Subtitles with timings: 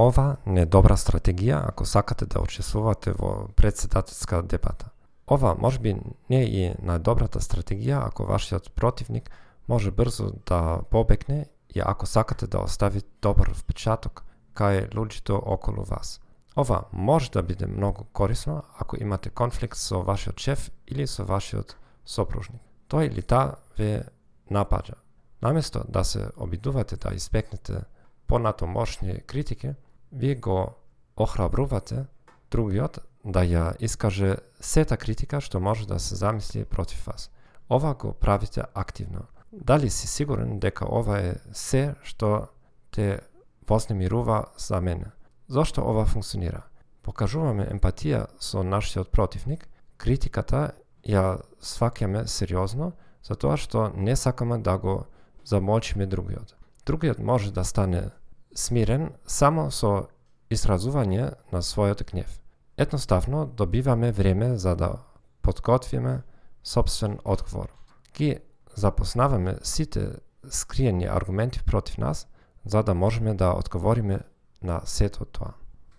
[0.00, 4.86] Ова не е добра стратегија ако сакате да учествувате во председателска дебата.
[5.28, 5.92] Ова можеби
[6.30, 9.28] не е и најдобрата стратегија ако вашиот противник
[9.68, 11.44] може брзо да побегне
[11.74, 14.24] и ако сакате да остави добар впечаток
[14.56, 16.20] кај луѓето околу вас.
[16.56, 21.76] Ова може да биде многу корисно ако имате конфликт со вашиот шеф или со вашиот
[22.06, 22.62] сопружник.
[22.88, 24.08] Тој или таа ве
[24.50, 24.96] напаѓа.
[25.42, 27.84] Наместо да се обидувате да испекнете
[28.26, 29.74] понатомошни критики,
[30.12, 30.74] вие го
[31.16, 32.06] охрабрувате
[32.50, 37.30] другиот да ја искаже сета критика што може да се замисли против вас.
[37.70, 39.20] Ова го правите активно.
[39.52, 42.48] Дали си сигурен дека ова е се што
[42.90, 43.20] те
[43.68, 45.10] вознемирува за мене?
[45.48, 46.62] Зошто ова функционира?
[47.02, 50.72] Покажуваме емпатија со нашиот противник, критиката
[51.04, 52.92] ја сваќаме сериозно,
[53.22, 55.06] затоа што не сакаме да го
[55.44, 56.56] замолчиме другиот.
[56.86, 58.10] Другиот може да стане
[58.54, 60.08] смирен само со
[60.50, 62.40] изразување на својот гнев.
[62.76, 64.98] Едноставно добиваме време за да
[65.42, 66.22] подготвиме
[66.64, 67.68] собствен одговор.
[68.14, 68.38] Ги
[68.74, 70.08] запознаваме сите
[70.50, 72.26] скриени аргументи против нас,
[72.64, 74.20] за да можеме да одговориме
[74.62, 75.52] на сето тоа.